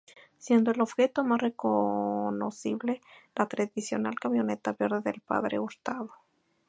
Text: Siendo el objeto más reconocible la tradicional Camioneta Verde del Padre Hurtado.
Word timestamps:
Siendo 0.39 0.71
el 0.71 0.81
objeto 0.81 1.23
más 1.23 1.39
reconocible 1.39 3.01
la 3.35 3.45
tradicional 3.47 4.15
Camioneta 4.19 4.73
Verde 4.73 5.01
del 5.01 5.21
Padre 5.21 5.59
Hurtado. 5.59 6.11